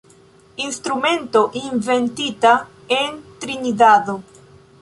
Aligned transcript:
Instrumento 0.57 1.51
inventita 1.53 2.67
en 2.89 3.21
Trinidado. 3.39 4.23